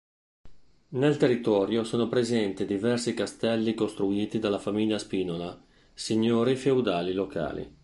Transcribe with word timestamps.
Nel 0.95 1.15
territorio 1.17 1.83
sono 1.83 2.07
presenti 2.07 2.65
diversi 2.65 3.13
castelli 3.13 3.75
costruiti 3.75 4.39
dalla 4.39 4.57
famiglia 4.57 4.97
Spinola, 4.97 5.63
signori 5.93 6.55
feudali 6.55 7.13
locali. 7.13 7.71